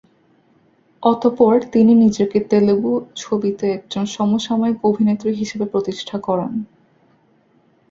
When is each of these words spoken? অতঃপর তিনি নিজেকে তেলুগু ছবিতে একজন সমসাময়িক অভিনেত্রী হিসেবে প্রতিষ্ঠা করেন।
অতঃপর 1.03 1.53
তিনি 1.71 1.93
নিজেকে 1.95 2.37
তেলুগু 2.49 2.93
ছবিতে 3.15 3.65
একজন 3.73 4.03
সমসাময়িক 4.15 4.77
অভিনেত্রী 4.83 5.31
হিসেবে 5.35 5.65
প্রতিষ্ঠা 5.65 6.17
করেন। 6.19 6.53